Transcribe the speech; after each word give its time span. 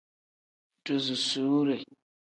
Duzusuure. 0.85 1.77